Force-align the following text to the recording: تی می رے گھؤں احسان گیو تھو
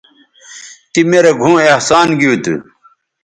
تی 0.91 1.01
می 1.09 1.17
رے 1.23 1.31
گھؤں 1.41 1.57
احسان 1.71 2.07
گیو 2.19 2.33
تھو 2.43 2.55